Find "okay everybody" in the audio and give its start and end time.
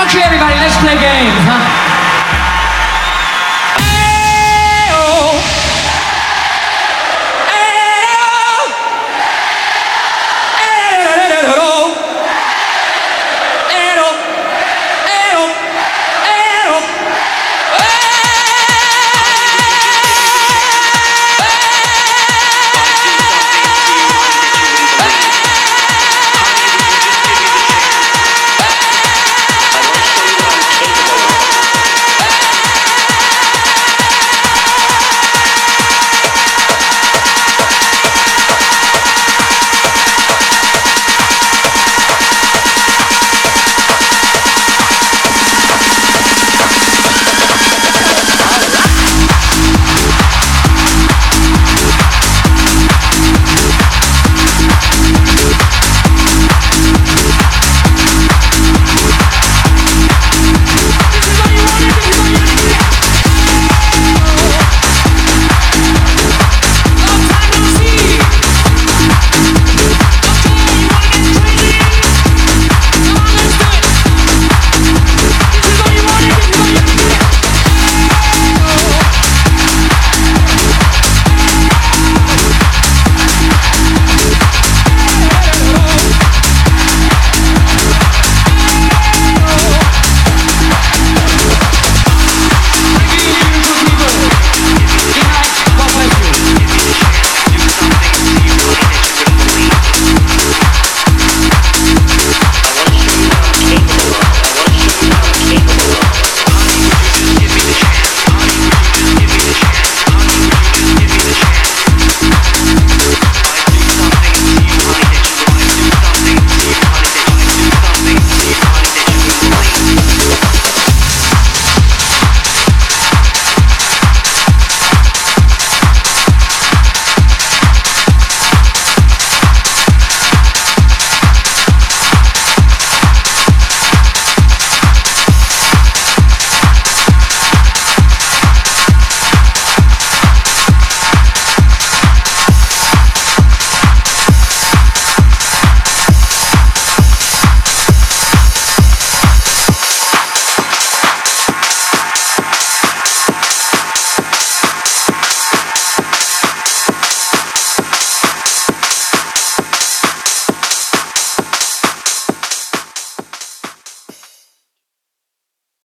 0.00-0.54